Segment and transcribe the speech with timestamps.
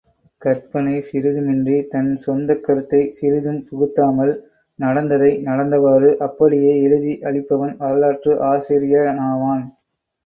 [0.41, 4.33] கற்பனை சிறிதுமின்றி தன் சொந்தக் கருத்தைச் சிறிதும் புகுத்தாமல்,
[4.79, 9.65] நடந்ததை நடந்தவாறு அப்படியே எழுதி அளிப்பவன் வரலாற்று ஆசிரியனானவன்.